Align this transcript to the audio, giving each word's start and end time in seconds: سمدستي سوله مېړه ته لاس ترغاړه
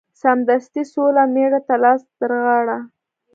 سمدستي 0.21 0.83
سوله 0.93 1.23
مېړه 1.33 1.59
ته 1.67 1.75
لاس 1.83 2.01
ترغاړه 2.19 2.77